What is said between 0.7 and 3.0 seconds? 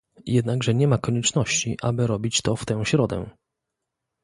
nie ma konieczności, aby robić to w tę